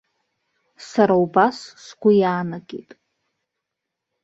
[0.89, 2.91] Сара убас сгәы иаанагеит.